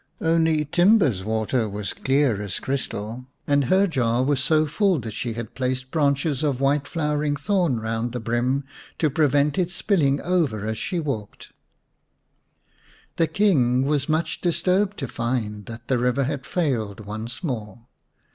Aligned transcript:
Only 0.19 0.65
Timba's 0.65 1.23
water 1.23 1.69
was 1.69 1.93
clear 1.93 2.41
as 2.41 2.59
crystal, 2.59 3.27
and 3.45 3.65
her 3.65 3.85
jar 3.85 4.23
was 4.23 4.41
so 4.43 4.65
full 4.65 4.97
that 5.01 5.11
she 5.13 5.33
had 5.33 5.53
placed 5.53 5.91
branches 5.91 6.41
of 6.43 6.57
the 6.57 6.63
white 6.63 6.87
flowering 6.87 7.35
thorn 7.35 7.79
round 7.79 8.11
the 8.11 8.19
brim 8.19 8.63
to 8.97 9.11
prevent 9.11 9.59
its 9.59 9.75
spilling 9.75 10.19
over 10.21 10.65
as 10.65 10.79
she 10.79 10.99
walked. 10.99 11.51
The 13.17 13.27
King 13.27 13.83
was 13.85 14.09
much 14.09 14.41
disturbed 14.41 14.97
to 14.97 15.07
find 15.07 15.67
that 15.67 15.87
the 15.87 15.99
river 15.99 16.23
had 16.23 16.47
failed 16.47 17.01
once 17.05 17.43
more. 17.43 17.85